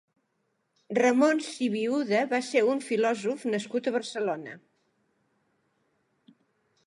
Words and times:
Ramon 0.97 1.41
Sibiuda 1.47 2.21
va 2.31 2.39
ser 2.47 2.63
un 2.71 2.81
filòsof 2.87 3.45
nascut 3.55 3.89
a 3.91 3.95
Barcelona. 3.99 4.55